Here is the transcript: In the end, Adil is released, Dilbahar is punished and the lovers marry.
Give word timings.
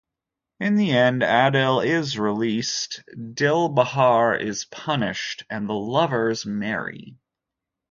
In 0.59 0.77
the 0.77 0.93
end, 0.93 1.21
Adil 1.21 1.85
is 1.85 2.17
released, 2.17 3.03
Dilbahar 3.15 4.33
is 4.41 4.65
punished 4.65 5.43
and 5.47 5.69
the 5.69 5.75
lovers 5.77 6.43
marry. 6.43 7.19